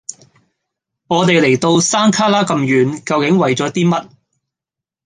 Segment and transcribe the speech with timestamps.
[1.05, 4.09] 我哋嚟到到山旮旯咁遠，究竟為咗啲乜？